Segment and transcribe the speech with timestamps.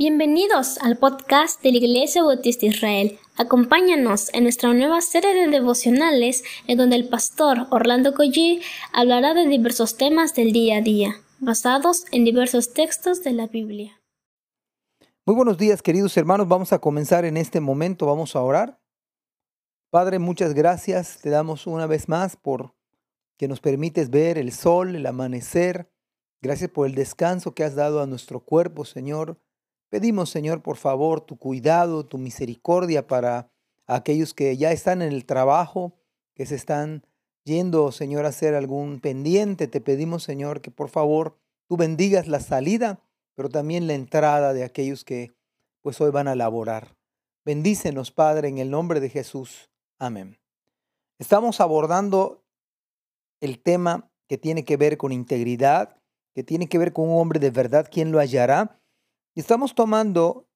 [0.00, 3.18] Bienvenidos al podcast de la Iglesia Bautista Israel.
[3.36, 9.48] Acompáñanos en nuestra nueva serie de devocionales en donde el pastor Orlando Collie hablará de
[9.48, 14.00] diversos temas del día a día, basados en diversos textos de la Biblia.
[15.26, 18.80] Muy buenos días queridos hermanos, vamos a comenzar en este momento, vamos a orar.
[19.90, 22.72] Padre, muchas gracias, te damos una vez más por
[23.36, 25.90] que nos permites ver el sol, el amanecer.
[26.40, 29.40] Gracias por el descanso que has dado a nuestro cuerpo, Señor.
[29.88, 33.50] Pedimos, Señor, por favor, tu cuidado, tu misericordia para
[33.86, 35.94] aquellos que ya están en el trabajo,
[36.34, 37.04] que se están
[37.44, 39.66] yendo, Señor, a hacer algún pendiente.
[39.66, 43.00] Te pedimos, Señor, que por favor tú bendigas la salida,
[43.34, 45.32] pero también la entrada de aquellos que
[45.80, 46.96] pues hoy van a laborar.
[47.44, 49.70] Bendícenos, Padre, en el nombre de Jesús.
[49.98, 50.38] Amén.
[51.18, 52.44] Estamos abordando
[53.40, 55.96] el tema que tiene que ver con integridad,
[56.34, 58.77] que tiene que ver con un hombre de verdad, ¿quién lo hallará?
[59.40, 60.48] Estamos tomando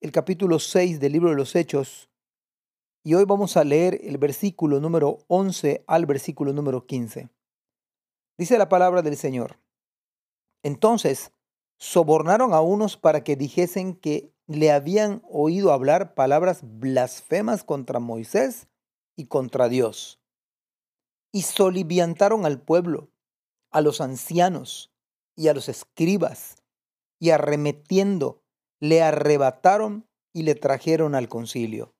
[0.00, 2.08] el capítulo 6 del libro de los Hechos
[3.04, 7.28] y hoy vamos a leer el versículo número 11 al versículo número 15.
[8.38, 9.58] Dice la palabra del Señor.
[10.62, 11.32] Entonces,
[11.76, 18.68] sobornaron a unos para que dijesen que le habían oído hablar palabras blasfemas contra Moisés
[19.16, 20.18] y contra Dios.
[21.30, 23.10] Y soliviantaron al pueblo,
[23.70, 24.94] a los ancianos
[25.36, 26.59] y a los escribas,
[27.20, 28.42] y arremetiendo,
[28.80, 31.94] le arrebataron y le trajeron al concilio.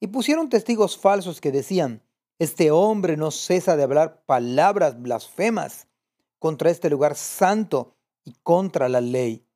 [0.00, 2.02] Y pusieron testigos falsos que decían,
[2.38, 5.88] este hombre no cesa de hablar palabras blasfemas
[6.38, 9.46] contra este lugar santo y contra la ley.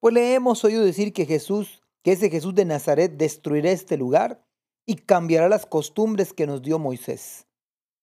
[0.00, 4.44] Pues le hemos oído decir que Jesús, que ese Jesús de Nazaret destruirá este lugar
[4.86, 7.46] y cambiará las costumbres que nos dio Moisés.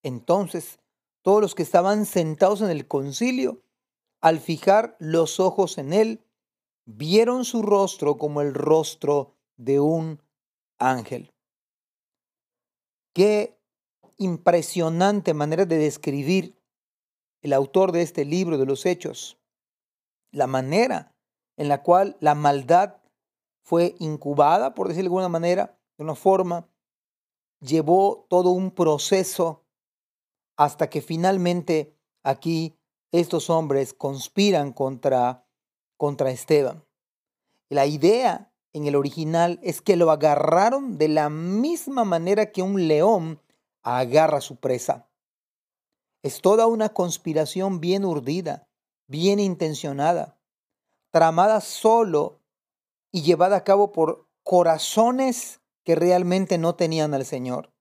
[0.03, 0.79] Entonces,
[1.21, 3.61] todos los que estaban sentados en el concilio
[4.23, 6.23] al fijar los ojos en él,
[6.85, 10.21] vieron su rostro como el rostro de un
[10.79, 11.33] ángel.
[13.13, 13.59] Qué
[14.15, 16.57] impresionante manera de describir
[17.41, 19.37] el autor de este libro de los hechos,
[20.31, 21.13] la manera
[21.57, 23.01] en la cual la maldad
[23.61, 26.69] fue incubada, por decirlo de alguna manera, de una forma,
[27.59, 29.65] llevó todo un proceso
[30.55, 32.77] hasta que finalmente aquí
[33.13, 35.45] estos hombres conspiran contra,
[35.97, 36.83] contra Esteban.
[37.69, 42.87] La idea en el original es que lo agarraron de la misma manera que un
[42.87, 43.39] león
[43.83, 45.07] agarra a su presa.
[46.23, 48.67] Es toda una conspiración bien urdida,
[49.07, 50.39] bien intencionada,
[51.11, 52.39] tramada solo
[53.11, 57.71] y llevada a cabo por corazones que realmente no tenían al Señor.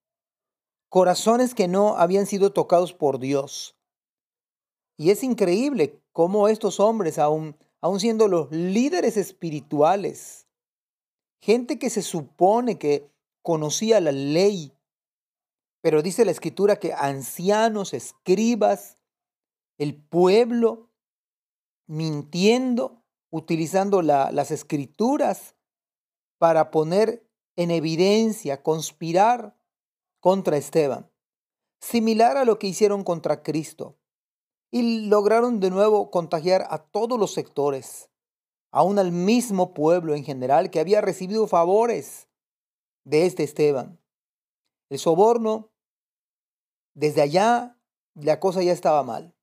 [0.90, 3.78] Corazones que no habían sido tocados por Dios.
[4.96, 10.46] Y es increíble cómo estos hombres, aún, aún siendo los líderes espirituales,
[11.40, 13.10] gente que se supone que
[13.42, 14.72] conocía la ley,
[15.80, 18.98] pero dice la escritura que ancianos, escribas,
[19.78, 20.90] el pueblo,
[21.86, 25.56] mintiendo, utilizando las escrituras
[26.38, 27.26] para poner
[27.56, 29.56] en evidencia, conspirar
[30.20, 31.10] contra Esteban,
[31.80, 33.98] similar a lo que hicieron contra Cristo
[34.72, 38.08] y lograron de nuevo contagiar a todos los sectores,
[38.72, 42.26] aún al mismo pueblo en general que había recibido favores
[43.04, 44.00] de este Esteban.
[44.88, 45.70] El soborno,
[46.94, 47.78] desde allá
[48.14, 49.34] la cosa ya estaba mal.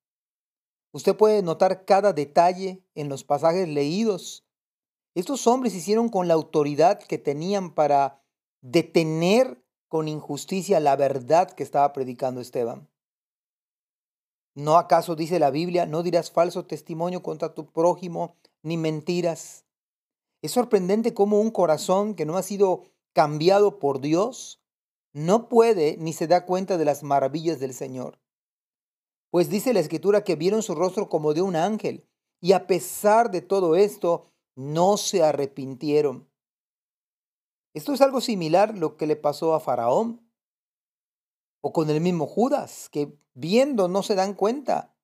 [0.92, 4.44] Usted puede notar cada detalle en los pasajes leídos.
[5.14, 8.20] Estos hombres hicieron con la autoridad que tenían para
[8.62, 12.89] detener con injusticia la verdad que estaba predicando Esteban.
[14.54, 19.64] ¿No acaso dice la Biblia, no dirás falso testimonio contra tu prójimo, ni mentiras?
[20.42, 24.62] Es sorprendente cómo un corazón que no ha sido cambiado por Dios
[25.12, 28.18] no puede ni se da cuenta de las maravillas del Señor.
[29.30, 32.08] Pues dice la escritura que vieron su rostro como de un ángel
[32.40, 36.28] y a pesar de todo esto no se arrepintieron.
[37.74, 40.28] Esto es algo similar a lo que le pasó a Faraón
[41.60, 44.94] o con el mismo Judas, que viendo no se dan cuenta.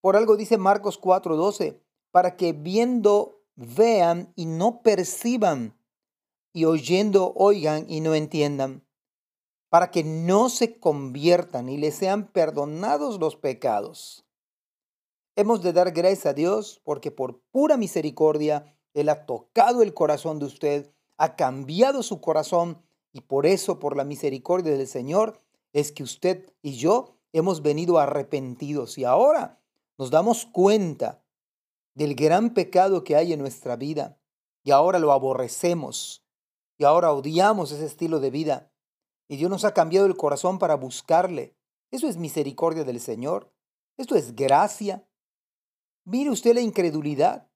[0.00, 1.80] Por algo dice Marcos 4:12,
[2.10, 5.76] para que viendo vean y no perciban,
[6.52, 8.84] y oyendo oigan y no entiendan,
[9.68, 14.24] para que no se conviertan y les sean perdonados los pecados.
[15.36, 20.38] Hemos de dar gracias a Dios porque por pura misericordia Él ha tocado el corazón
[20.38, 22.82] de usted, ha cambiado su corazón
[23.12, 25.40] y por eso, por la misericordia del Señor,
[25.72, 29.60] es que usted y yo hemos venido arrepentidos y ahora
[29.98, 31.22] nos damos cuenta
[31.94, 34.18] del gran pecado que hay en nuestra vida
[34.62, 36.24] y ahora lo aborrecemos
[36.78, 38.72] y ahora odiamos ese estilo de vida.
[39.28, 41.54] Y Dios nos ha cambiado el corazón para buscarle.
[41.90, 43.52] Eso es misericordia del Señor.
[43.96, 45.06] Esto es gracia.
[46.04, 47.50] Mire usted la incredulidad.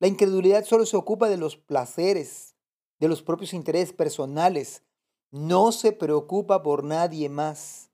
[0.00, 2.56] La incredulidad solo se ocupa de los placeres,
[2.98, 4.82] de los propios intereses personales.
[5.32, 7.90] No se preocupa por nadie más.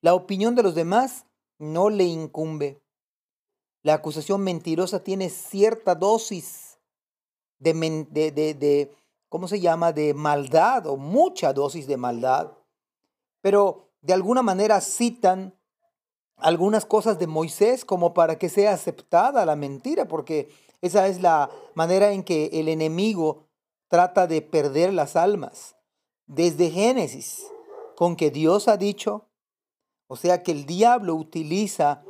[0.00, 1.26] La opinión de los demás
[1.58, 2.80] no le incumbe.
[3.82, 6.78] La acusación mentirosa tiene cierta dosis
[7.58, 7.72] de,
[8.10, 8.94] de, de,
[9.28, 12.52] ¿cómo se llama?, de maldad o mucha dosis de maldad.
[13.40, 15.58] Pero de alguna manera citan
[16.36, 20.48] algunas cosas de Moisés como para que sea aceptada la mentira, porque
[20.80, 23.48] esa es la manera en que el enemigo
[23.88, 25.74] trata de perder las almas.
[26.28, 27.44] Desde Génesis,
[27.96, 29.28] con que Dios ha dicho,
[30.06, 32.04] o sea que el diablo utiliza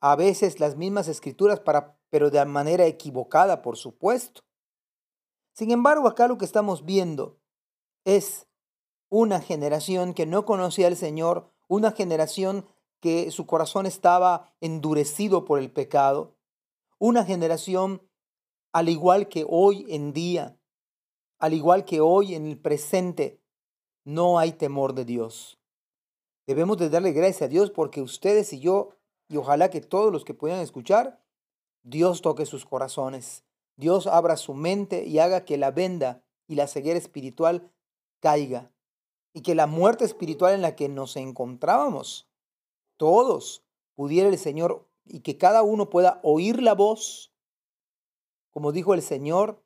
[0.00, 4.42] a veces las mismas escrituras para pero de manera equivocada, por supuesto.
[5.52, 7.40] Sin embargo, acá lo que estamos viendo
[8.04, 8.46] es
[9.08, 12.66] una generación que no conocía al Señor, una generación
[13.00, 16.36] que su corazón estaba endurecido por el pecado,
[16.98, 18.08] una generación
[18.72, 20.56] al igual que hoy en día,
[21.40, 23.43] al igual que hoy en el presente,
[24.04, 25.58] no hay temor de Dios.
[26.46, 28.90] Debemos de darle gracias a Dios porque ustedes y yo,
[29.28, 31.22] y ojalá que todos los que puedan escuchar,
[31.82, 33.44] Dios toque sus corazones.
[33.76, 37.72] Dios abra su mente y haga que la venda y la ceguera espiritual
[38.20, 38.70] caiga.
[39.32, 42.28] Y que la muerte espiritual en la que nos encontrábamos,
[42.96, 43.64] todos,
[43.94, 47.32] pudiera el Señor y que cada uno pueda oír la voz.
[48.50, 49.62] Como dijo el Señor,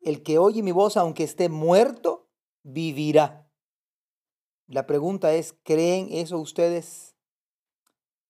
[0.00, 2.13] el que oye mi voz, aunque esté muerto,
[2.64, 3.48] vivirá.
[4.66, 7.14] La pregunta es, ¿creen eso ustedes?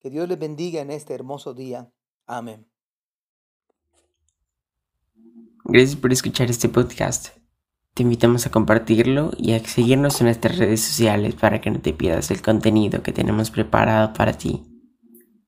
[0.00, 1.90] Que Dios les bendiga en este hermoso día.
[2.26, 2.68] Amén.
[5.64, 7.28] Gracias por escuchar este podcast.
[7.94, 11.94] Te invitamos a compartirlo y a seguirnos en nuestras redes sociales para que no te
[11.94, 14.64] pierdas el contenido que tenemos preparado para ti.